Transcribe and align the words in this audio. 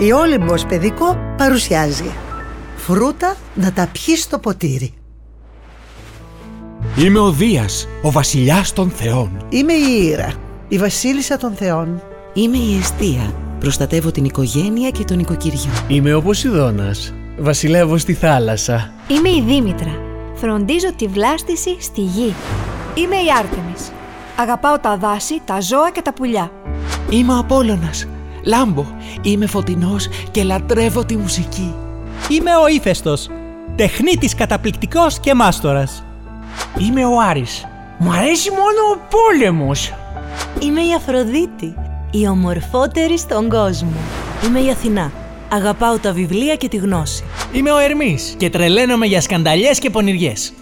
Η 0.00 0.12
Όλυμπος 0.12 0.66
Παιδικό 0.66 1.18
παρουσιάζει. 1.36 2.10
Φρούτα 2.76 3.36
να 3.54 3.72
τα 3.72 3.88
πιεις 3.92 4.22
στο 4.22 4.38
ποτήρι. 4.38 4.92
Είμαι 6.98 7.18
ο 7.18 7.30
Δίας, 7.30 7.88
ο 8.02 8.10
βασιλιάς 8.10 8.72
των 8.72 8.90
θεών. 8.90 9.46
Είμαι 9.48 9.72
η 9.72 10.06
Ήρα, 10.06 10.32
η 10.68 10.78
βασίλισσα 10.78 11.36
των 11.36 11.52
θεών. 11.52 12.02
Είμαι 12.32 12.56
η 12.56 12.78
Εστία, 12.78 13.34
προστατεύω 13.60 14.10
την 14.10 14.24
οικογένεια 14.24 14.90
και 14.90 15.04
τον 15.04 15.18
οικοκυριό. 15.18 15.70
Είμαι 15.88 16.14
ο 16.14 16.22
Ποσειδώνας, 16.22 17.14
βασιλεύω 17.38 17.98
στη 17.98 18.14
θάλασσα. 18.14 18.92
Είμαι 19.08 19.28
η 19.28 19.42
Δήμητρα, 19.46 20.02
φροντίζω 20.34 20.92
τη 20.96 21.06
βλάστηση 21.06 21.76
στη 21.80 22.00
γη. 22.00 22.34
Είμαι 22.94 23.16
η 23.16 23.26
Άρτεμις, 23.38 23.92
αγαπάω 24.36 24.78
τα 24.78 24.96
δάση, 24.96 25.40
τα 25.44 25.60
ζώα 25.60 25.90
και 25.90 26.02
τα 26.02 26.12
πουλιά. 26.12 26.52
Είμαι 27.10 27.32
ο 27.32 27.38
Απόλλωνας, 27.38 28.06
λάμπω, 28.44 28.86
είμαι 29.22 29.46
φωτεινός 29.46 30.08
και 30.30 30.42
λατρεύω 30.42 31.04
τη 31.04 31.16
μουσική 31.16 31.74
Είμαι 32.28 32.56
ο 32.56 32.68
Ήφαιστος, 32.68 33.28
τεχνίτης 33.76 34.34
καταπληκτικός 34.34 35.20
και 35.20 35.34
μάστορας. 35.34 36.04
Είμαι 36.78 37.04
ο 37.04 37.20
Άρης. 37.20 37.66
Μου 37.98 38.12
αρέσει 38.12 38.50
μόνο 38.50 38.92
ο 38.92 38.98
πόλεμος. 39.10 39.92
Είμαι 40.60 40.80
η 40.80 40.94
Αφροδίτη, 40.96 41.74
η 42.10 42.28
ομορφότερη 42.28 43.18
στον 43.18 43.48
κόσμο. 43.48 43.92
Είμαι 44.46 44.60
η 44.60 44.70
Αθηνά. 44.70 45.12
Αγαπάω 45.52 45.98
τα 45.98 46.12
βιβλία 46.12 46.54
και 46.56 46.68
τη 46.68 46.76
γνώση. 46.76 47.24
Είμαι 47.52 47.70
ο 47.72 47.78
Ερμής 47.78 48.34
και 48.36 48.50
τρελαίνομαι 48.50 49.06
για 49.06 49.20
σκανταλιές 49.20 49.78
και 49.78 49.90
πονηριές. 49.90 50.52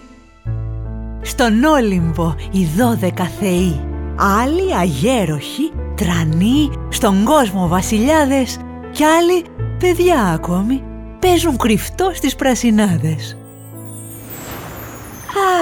Στον 1.21 1.63
Όλυμπο 1.63 2.35
οι 2.51 2.67
δώδεκα 2.77 3.31
θεοί. 3.39 3.79
Άλλοι 4.41 4.75
αγέροχοι, 4.75 5.71
τρανοί, 5.95 6.69
στον 6.99 7.23
κόσμο 7.23 7.67
βασιλιάδες 7.67 8.57
κι 8.91 9.03
άλλοι 9.03 9.45
παιδιά 9.79 10.21
ακόμη 10.21 10.83
παίζουν 11.19 11.57
κρυφτό 11.57 12.11
στις 12.13 12.35
πρασινάδες. 12.35 13.37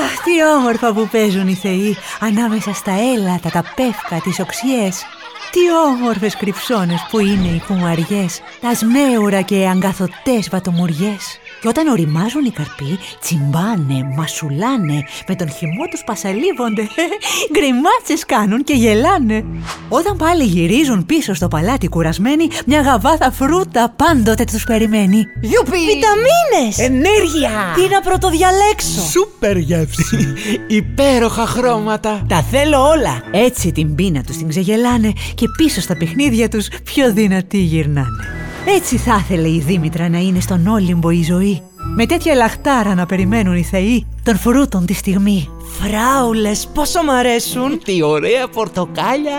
Αχ, 0.04 0.24
τι 0.24 0.44
όμορφα 0.58 0.94
που 0.94 1.08
παίζουν 1.12 1.48
οι 1.48 1.54
θεοί 1.54 1.98
ανάμεσα 2.20 2.74
στα 2.74 2.92
έλατα, 2.92 3.50
τα 3.50 3.64
πεύκα, 3.76 4.22
τις 4.24 4.40
οξιές. 4.40 5.04
Τι 5.52 5.60
όμορφες 5.88 6.36
κρυψώνες 6.36 7.08
που 7.12 7.20
είναι 7.20 7.48
οι 7.48 7.62
κουμαριές, 7.68 8.42
τα 8.62 8.76
σμέουρα 8.76 9.42
και 9.42 9.68
αγκαθωτές 9.68 10.50
βατομουριές. 10.52 11.40
Και 11.62 11.68
όταν 11.68 11.88
οριμάζουν 11.88 12.46
οι 12.46 12.50
καρποί, 12.52 13.00
τσιμπάνε, 13.22 14.14
μασουλάνε, 14.16 15.04
με 15.28 15.36
τον 15.36 15.50
χυμό 15.52 15.86
τους 15.92 16.04
πασαλίβονται, 16.06 16.82
γκριμάτσες 17.54 18.26
κάνουν 18.26 18.64
και 18.64 18.74
γελάνε. 18.74 19.46
Όταν 19.90 20.18
πάλι 20.18 20.44
γυρίζουν 20.44 21.06
πίσω 21.06 21.34
στο 21.34 21.48
παλάτι 21.48 21.88
κουρασμένοι, 21.88 22.48
μια 22.66 22.82
γαβάθα 22.82 23.32
φρούτα 23.32 23.94
πάντοτε 23.96 24.44
τους 24.44 24.64
περιμένει. 24.64 25.26
Γιουπι! 25.42 25.78
Βιταμίνες! 25.78 26.78
Ενέργεια! 26.78 27.52
Τι 27.76 27.88
να 27.94 28.02
πρωτοδιαλέξω! 28.02 29.02
Σούπερ 29.10 29.58
γεύση 29.58 30.34
Υπέροχα 30.80 31.46
χρώματα 31.46 32.26
Τα 32.28 32.42
θέλω 32.42 32.88
όλα. 32.88 33.24
Έτσι 33.32 33.72
την 33.72 33.96
πείνα 33.96 34.22
τους 34.24 34.38
την 34.38 34.48
ξεγελάνε 34.48 35.14
και 35.36 35.46
πίσω 35.58 35.82
στα 35.82 35.98
παιχνίδια 35.98 36.50
τους 36.50 36.68
πιο 36.84 37.14
δυνατοί 37.14 37.58
γυρνάνε. 37.58 38.37
Έτσι 38.76 38.98
θα 38.98 39.24
ήθελε 39.24 39.48
η 39.48 39.64
Δήμητρα 39.66 40.10
να 40.10 40.18
είναι 40.18 40.40
στον 40.40 40.68
Όλυμπο 40.68 41.10
η 41.10 41.24
ζωή. 41.24 41.62
Με 41.96 42.06
τέτοια 42.06 42.36
λαχτάρα 42.36 42.96
να 42.96 43.06
περιμένουν 43.06 43.56
οι 43.56 43.64
θεοί 43.64 44.08
των 44.24 44.38
φρούτων 44.38 44.86
τη 44.86 44.94
στιγμή. 44.94 45.50
Φράουλες, 45.80 46.70
πόσο 46.74 47.04
μ' 47.04 47.10
αρέσουν! 47.10 47.80
Τι 47.84 48.02
ωραία 48.02 48.48
πορτοκάλια 48.48 49.38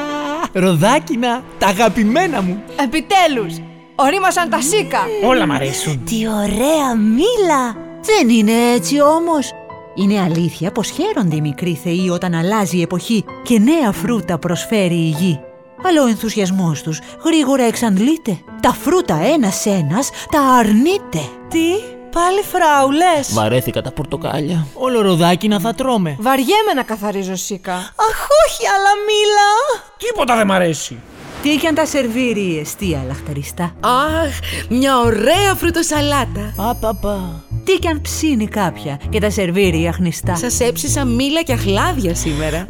Ροδάκινα, 0.52 1.42
τα 1.58 1.66
αγαπημένα 1.66 2.42
μου. 2.42 2.62
Επιτέλους, 2.84 3.54
ορίμασαν 3.94 4.50
τα 4.50 4.60
σίκα 4.60 5.00
Όλα 5.24 5.46
μ' 5.46 5.52
αρέσουν. 5.52 6.04
Τι 6.04 6.16
ωραία 6.28 6.96
μήλα! 6.96 7.76
Δεν 8.02 8.28
είναι 8.28 8.52
έτσι 8.74 9.00
όμως. 9.00 9.50
Είναι 9.94 10.20
αλήθεια 10.20 10.72
πως 10.72 10.90
χαίρονται 10.90 11.36
οι 11.36 11.40
μικροί 11.40 11.80
θεοί 11.82 12.08
όταν 12.08 12.34
αλλάζει 12.34 12.76
η 12.76 12.82
εποχή 12.82 13.24
και 13.42 13.58
νέα 13.58 13.92
φρούτα 13.92 14.38
προσφέρει 14.38 14.94
η 14.94 15.14
γη. 15.18 15.40
Αλλά 15.86 16.02
ο 16.02 16.06
ενθουσιασμός 16.06 16.82
τους 16.82 17.00
γρήγορα 17.24 17.64
εξαντλείται. 17.64 18.38
Τα 18.62 18.72
φρούτα 18.72 19.20
ένας-ένας 19.34 20.10
τα 20.30 20.40
αρνείται. 20.40 21.20
Τι, 21.48 21.66
πάλι 22.12 22.42
φράουλες! 22.52 23.32
Βαρέθηκα 23.32 23.82
τα 23.82 23.90
πορτοκάλια 23.90 24.66
Όλο 24.74 25.00
ροδάκινα 25.00 25.60
θα 25.60 25.74
τρώμε. 25.74 26.16
Βαριέμαι 26.20 26.72
να 26.74 26.82
καθαρίζω 26.82 27.36
σίκα 27.36 27.72
Αχ, 27.74 28.26
όχι, 28.46 28.66
αλλά 28.66 28.92
μήλα! 29.06 29.82
Τίποτα 29.98 30.36
δεν 30.36 30.46
μ' 30.46 30.52
αρέσει. 30.52 30.98
Τι 31.42 31.56
κι 31.56 31.66
αν 31.66 31.74
τα 31.74 31.86
σερβίρει 31.86 32.40
η 32.40 32.58
εστία 32.58 33.04
λαχταριστά. 33.06 33.74
Αχ, 33.80 34.38
μια 34.68 34.98
ωραία 34.98 35.54
φρουτοσαλάτα 35.56 36.54
Απαπα. 36.56 37.42
Τι 37.64 37.72
κι 37.72 37.88
αν 37.88 38.00
ψήνει 38.00 38.48
κάποια 38.48 39.00
και 39.08 39.20
τα 39.20 39.30
σερβίρει 39.30 39.88
αχνιστά. 39.88 40.36
Σας 40.36 40.60
έψησα 40.60 41.04
μήλα 41.04 41.42
και 41.42 41.52
αχλάδια 41.52 42.14
σήμερα 42.14 42.66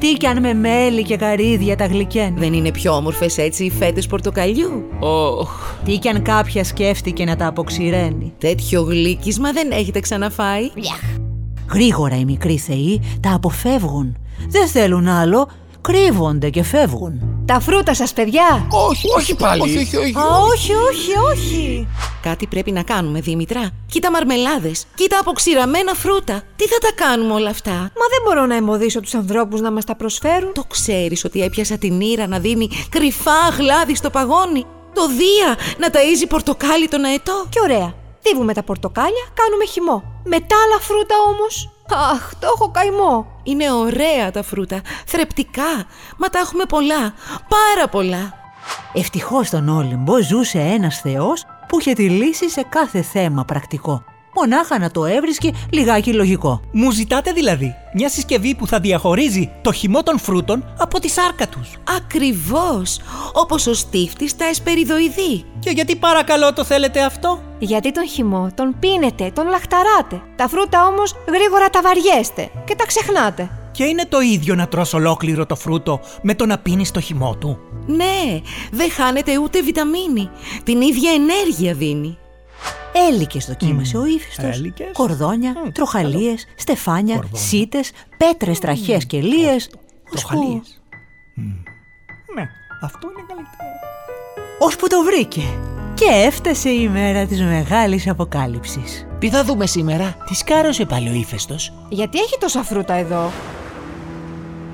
Τι 0.00 0.12
κι 0.12 0.26
αν 0.26 0.40
με 0.40 0.54
μέλι 0.54 1.02
και 1.02 1.16
καρύδια 1.16 1.76
τα 1.76 1.86
γλυκαίνει. 1.86 2.40
Δεν 2.40 2.52
είναι 2.52 2.70
πιο 2.70 2.92
όμορφες 2.92 3.38
έτσι 3.38 3.64
οι 3.64 3.70
φέτες 3.70 4.06
πορτοκαλιού; 4.06 4.84
Ωχ, 5.00 5.50
Τι 5.84 5.98
κι 5.98 6.08
αν 6.08 6.22
κάποια 6.22 6.64
σκέφτηκε 6.64 7.24
να 7.24 7.36
τα 7.36 7.46
αποξηραίνει; 7.46 8.32
Τέτοιο 8.38 8.82
γλύκισμα 8.82 9.52
δεν 9.52 9.70
έχετε 9.70 10.00
ξαναφάει; 10.00 10.70
Γρήγορα 11.72 12.18
οι 12.18 12.24
μικροί 12.24 12.56
θεοί 12.56 13.00
τα 13.20 13.34
αποφεύγουν. 13.34 14.16
Δεν 14.48 14.68
θέλουν 14.68 15.08
άλλο, 15.08 15.48
κρύβονται 15.80 16.50
και 16.50 16.62
φεύγουν. 16.62 17.42
Τα 17.46 17.60
φρούτα 17.60 17.94
σας 17.94 18.12
παιδιά! 18.12 18.66
Όχι, 18.70 19.06
όχι 19.16 19.34
πάλι. 19.34 19.62
Όχι, 19.62 19.76
όχι, 19.78 19.96
όχι 19.96 20.16
Α, 20.18 20.38
όχι, 20.52 20.72
όχι, 20.74 21.12
όχι! 21.32 21.88
Κάτι 22.22 22.46
πρέπει 22.46 22.72
να 22.72 22.82
κάνουμε 22.82 23.20
Δήμητρα. 23.20 23.70
Κοίτα 23.86 24.10
μαρμελάδες, 24.10 24.86
κοίτα 24.94 25.18
αποξηραμένα 25.20 25.94
φρούτα. 25.94 26.42
Τι 26.56 26.66
θα 26.66 26.78
τα 26.78 27.04
κάνουμε 27.04 27.32
όλα 27.32 27.50
αυτά; 27.50 27.72
Μα 27.72 28.06
δεν 28.10 28.20
μπορώ 28.24 28.46
να 28.46 28.56
εμποδίσω 28.56 29.00
τους 29.00 29.14
ανθρώπους 29.14 29.60
να 29.60 29.70
μας 29.70 29.84
τα 29.84 29.96
προσφέρουν. 29.96 30.52
Το 30.52 30.64
ξέρεις 30.68 31.24
ότι 31.24 31.42
έπιασα 31.42 31.78
την 31.78 32.00
Ήρα 32.00 32.26
να 32.26 32.38
δίνει 32.38 32.68
κρυφά 32.88 33.32
αγλάδι 33.32 33.94
στο 33.94 34.10
παγόνι; 34.10 34.64
Το 34.94 35.06
Δία 35.06 35.56
να 35.78 35.88
ταΐζει 35.92 36.26
πορτοκάλι 36.28 36.88
τον 36.88 37.04
αετό; 37.04 37.46
Και 37.48 37.60
ωραία, 37.62 37.94
δίβουμε 38.22 38.52
τα 38.54 38.62
πορτοκάλια, 38.62 39.24
κάνουμε 39.34 39.64
χυμό. 39.64 40.02
Με 40.24 40.38
τα 40.38 40.56
άλλα 40.64 40.80
φρούτα 40.80 41.14
όμως 41.32 41.70
Αχ, 41.94 42.34
το 42.38 42.46
έχω 42.54 42.70
καημό. 42.70 43.26
Είναι 43.42 43.72
ωραία 43.72 44.30
τα 44.30 44.42
φρούτα, 44.42 44.80
θρεπτικά. 45.06 45.84
Μα 46.16 46.28
τα 46.28 46.38
έχουμε 46.38 46.64
πολλά, 46.64 47.14
πάρα 47.48 47.88
πολλά. 47.90 48.34
Ευτυχώς 48.92 49.46
στον 49.46 49.68
Όλυμπο 49.68 50.22
ζούσε 50.22 50.58
ένας 50.58 51.00
θεός 51.00 51.44
που 51.68 51.80
είχε 51.80 51.92
τη 51.92 52.08
λύση 52.08 52.50
σε 52.50 52.62
κάθε 52.68 53.02
θέμα 53.02 53.44
πρακτικό. 53.44 54.04
Μονάχα 54.34 54.78
να 54.78 54.90
το 54.90 55.04
έβρισκε 55.04 55.50
λιγάκι 55.70 56.12
λογικό. 56.12 56.60
Μου 56.72 56.90
ζητάτε 56.90 57.32
δηλαδή 57.32 57.74
μια 57.94 58.08
συσκευή 58.08 58.54
που 58.54 58.66
θα 58.66 58.80
διαχωρίζει 58.80 59.50
το 59.62 59.72
χυμό 59.72 60.02
των 60.02 60.18
φρούτων 60.18 60.64
από 60.78 61.00
τη 61.00 61.08
σάρκα 61.08 61.48
τους. 61.48 61.70
Ακριβώς, 61.96 63.00
όπως 63.32 63.66
ο 63.66 63.74
στίφτης 63.74 64.36
τα 64.36 64.44
εσπεριδοειδή 64.44 65.44
Και 65.58 65.70
γιατί 65.70 65.96
παρακαλώ 65.96 66.52
το 66.52 66.64
θέλετε 66.64 67.02
αυτό; 67.02 67.42
Γιατί 67.58 67.92
τον 67.92 68.08
χυμό 68.08 68.48
τον 68.54 68.76
πίνετε, 68.80 69.30
τον 69.34 69.48
λαχταράτε 69.48 70.22
Τα 70.36 70.48
φρούτα 70.48 70.86
όμως 70.86 71.14
γρήγορα 71.28 71.70
τα 71.70 71.80
βαριέστε 71.82 72.50
και 72.64 72.74
τα 72.74 72.86
ξεχνάτε 72.86 73.50
Και 73.72 73.84
είναι 73.84 74.04
το 74.08 74.20
ίδιο 74.20 74.54
να 74.54 74.68
τρως 74.68 74.94
ολόκληρο 74.94 75.46
το 75.46 75.56
φρούτο 75.56 76.00
με 76.22 76.34
το 76.34 76.46
να 76.46 76.58
πίνεις 76.58 76.90
το 76.90 77.00
χυμό 77.00 77.36
του; 77.36 77.58
Ναι, 77.86 78.40
δεν 78.70 78.90
χάνεται 78.90 79.38
ούτε 79.38 79.62
βιταμίνη 79.62 80.30
Την 80.64 80.80
ίδια 80.80 81.10
ενέργεια 81.12 81.74
δίνει 81.74 82.18
Έλικες 82.92 83.46
δοκίμασε 83.46 83.96
ο 83.96 84.06
ύφιστος. 84.06 84.56
Έλικες. 84.56 84.90
Κορδόνια, 84.92 85.50
Μμ, 85.64 85.70
τροχαλίες, 85.72 86.46
στεφάνια, 86.56 87.14
Κορδόνια. 87.14 87.46
σίτες, 87.46 87.90
πέτρες 88.16 88.58
τραχές 88.58 89.06
και 89.06 89.20
λίες. 89.20 89.70
Τροχαλίες. 90.10 90.82
Ναι, 92.34 92.48
αυτό 92.82 93.08
είναι 93.10 93.24
καλύτερο. 93.28 93.68
Ώσπου 94.58 94.86
το 94.86 95.02
βρήκε. 95.02 95.42
Και 95.94 96.06
έφτασε 96.26 96.68
η 96.68 96.88
μέρα 96.88 97.26
της 97.26 97.40
μεγάλης 97.42 98.08
αποκάλυψης. 98.08 99.06
Τι 99.18 99.28
θα 99.30 99.44
δούμε 99.44 99.66
σήμερα; 99.66 100.16
Της 100.26 100.38
σκάρωσε 100.38 100.84
πάλι 100.84 101.08
ο 101.08 101.12
ύφεστος. 101.12 101.72
Γιατί 101.88 102.18
έχει 102.18 102.38
τόσα 102.40 102.62
φρούτα 102.62 102.94
εδώ; 102.94 103.30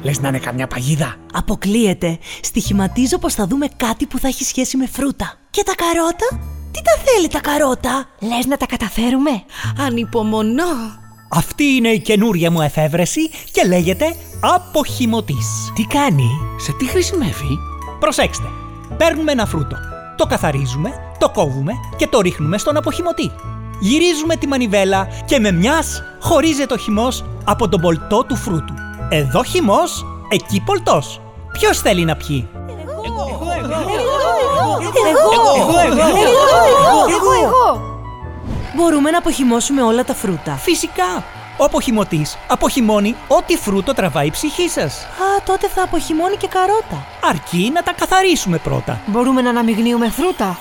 Λες 0.02 0.20
να 0.20 0.28
είναι 0.28 0.38
καμιά 0.38 0.66
παγίδα; 0.66 1.16
Αποκλείεται. 1.32 2.18
Στοιχηματίζω 2.42 3.18
πως 3.18 3.34
θα 3.34 3.46
δούμε 3.46 3.66
κάτι 3.76 4.06
που 4.06 4.18
θα 4.18 4.28
έχει 4.28 4.44
σχέση 4.44 4.76
με 4.76 4.86
φρούτα. 4.86 5.34
Και 5.50 5.62
τα 5.62 5.74
καρότα; 5.74 6.55
Τι 6.76 6.82
τα 6.82 7.02
θέλει 7.04 7.28
τα 7.28 7.40
καρότα; 7.40 8.04
Λες 8.20 8.46
να 8.46 8.56
τα 8.56 8.66
καταφέρουμε; 8.66 9.30
Ανυπομονώ 9.86 10.72
Αυτή 11.28 11.64
είναι 11.64 11.88
η 11.88 12.00
καινούρια 12.00 12.50
μου 12.50 12.60
εφεύρεση 12.60 13.30
και 13.52 13.66
λέγεται 13.66 14.16
αποχυμωτής. 14.40 15.72
Τι 15.74 15.82
κάνει; 15.82 16.28
Σε 16.58 16.72
τι 16.72 16.86
χρησιμεύει; 16.86 17.58
Προσέξτε, 18.00 18.44
παίρνουμε 18.96 19.32
ένα 19.32 19.46
φρούτο, 19.46 19.76
το 20.16 20.26
καθαρίζουμε, 20.26 20.90
το 21.18 21.28
κόβουμε 21.28 21.72
και 21.96 22.06
το 22.06 22.20
ρίχνουμε 22.20 22.58
στον 22.58 22.76
αποχυμωτή. 22.76 23.30
Γυρίζουμε 23.80 24.36
τη 24.36 24.46
μανιβέλα 24.46 25.08
και 25.24 25.38
με 25.38 25.52
μιας 25.52 26.02
χωρίζεται 26.20 26.74
ο 26.74 26.76
χυμός 26.76 27.24
από 27.44 27.68
τον 27.68 27.80
πολτό 27.80 28.24
του 28.24 28.36
φρούτου. 28.36 28.74
Εδώ 29.10 29.42
χυμός, 29.42 30.04
εκεί 30.28 30.62
πολτός. 30.66 31.20
Ποιος 31.52 31.80
θέλει 31.80 32.04
να 32.04 32.16
πιει; 32.16 32.48
Εγώ! 33.06 33.26
Εγώ, 35.08 35.80
εγώ, 35.86 36.18
εγώ. 36.24 36.45
Μπορούμε 38.76 39.10
να 39.10 39.18
αποχυμώσουμε 39.18 39.82
όλα 39.82 40.04
τα 40.04 40.14
φρούτα. 40.14 40.54
Φυσικά! 40.54 41.24
Ο 41.58 41.64
αποχυμωτής 41.64 42.38
αποχυμώνει 42.48 43.16
ό,τι 43.28 43.56
φρούτο 43.56 43.94
τραβάει 43.94 44.26
η 44.26 44.30
ψυχή 44.30 44.68
σας. 44.68 44.94
Α, 45.02 45.42
τότε 45.44 45.68
θα 45.68 45.82
αποχυμώνει 45.82 46.36
και 46.36 46.46
καρότα. 46.46 47.06
Αρκεί 47.22 47.70
να 47.74 47.82
τα 47.82 47.92
καθαρίσουμε 47.92 48.58
πρώτα. 48.58 49.00
Μπορούμε 49.06 49.40
να 49.42 49.50
αναμειγνύουμε 49.50 50.08
φρούτα. 50.08 50.58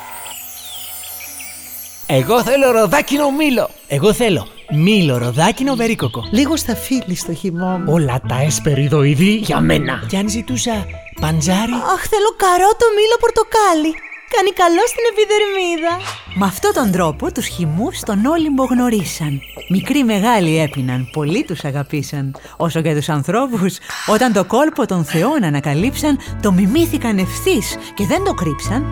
Εγώ 2.08 2.44
θέλω 2.44 2.72
ροδάκινο 2.72 3.32
μήλο. 3.32 3.70
Εγώ 3.88 4.14
θέλω 4.14 4.48
μήλο, 4.70 5.18
ροδάκινο, 5.18 5.76
βερίκοκο. 5.76 6.24
Λίγο 6.32 6.56
στα 6.56 6.76
φίλη 6.76 7.16
στο 7.16 7.34
χυμό 7.34 7.78
μου. 7.78 7.94
Όλα 7.94 8.22
τα 8.28 8.42
εσπεριδοειδή 8.42 9.36
για 9.36 9.60
μένα. 9.60 10.04
Και 10.08 10.18
αν 10.18 10.30
ζητούσα 10.30 10.86
παντζάρι. 11.22 11.74
Αχ, 11.94 12.02
θέλω 12.08 12.32
καρότο, 12.38 12.86
μήλο, 12.98 13.18
πορτοκάλι. 13.20 13.94
Κάνει 14.36 14.52
καλό 14.52 14.84
στην 14.88 15.04
επιδερμίδα. 15.12 15.94
Με 16.34 16.46
αυτόν 16.46 16.74
τον 16.74 16.92
τρόπο 16.92 17.32
τους 17.32 17.48
χυμούς 17.48 18.00
τον 18.00 18.26
Όλυμπο 18.26 18.64
γνωρίσαν. 18.64 19.42
Μικροί 19.70 20.04
μεγάλοι 20.04 20.60
έπιναν, 20.60 21.10
πολλοί 21.12 21.44
τους 21.44 21.64
αγαπήσαν. 21.64 22.36
Όσο 22.58 22.80
για 22.80 22.96
τους 22.96 23.10
ανθρώπους, 23.10 23.78
όταν 24.08 24.34
το 24.34 24.46
κόλπο 24.46 24.86
των 24.86 25.06
θεών 25.06 25.44
ανακαλύψαν, 25.44 26.20
το 26.42 26.52
μιμήθηκαν 26.52 27.18
ευθύς 27.18 27.78
και 27.94 28.06
δεν 28.06 28.24
το 28.24 28.34
κρύψαν. 28.34 28.86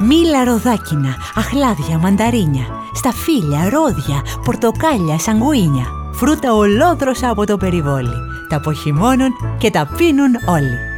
Μήλα 0.00 0.44
ροδάκινα, 0.44 1.16
αχλάδια, 1.34 1.98
μανταρίνια, 1.98 2.66
σταφύλια, 2.94 3.68
ρόδια, 3.70 4.22
πορτοκάλια, 4.44 5.18
σαγκουίνια. 5.18 5.86
Φρούτα 6.12 6.54
ολόδροσα 6.54 7.28
από 7.28 7.46
το 7.46 7.56
περιβόλι. 7.56 8.14
Τα 8.48 8.56
αποχυμώνουν 8.56 9.30
και 9.58 9.70
τα 9.70 9.92
πίνουν 9.96 10.32
όλοι. 10.48 10.89